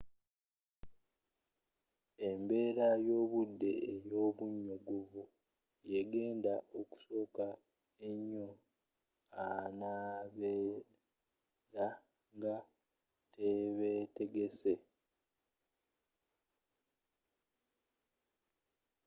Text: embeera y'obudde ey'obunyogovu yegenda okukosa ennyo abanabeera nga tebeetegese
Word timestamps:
embeera 2.29 2.87
y'obudde 3.07 3.71
ey'obunyogovu 3.91 5.21
yegenda 5.91 6.53
okukosa 6.79 7.47
ennyo 8.07 8.49
abanabeera 9.45 11.87
nga 12.35 12.55
tebeetegese 13.33 14.73